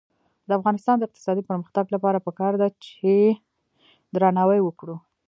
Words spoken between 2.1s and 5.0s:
پکار ده چې درناوی وکړو.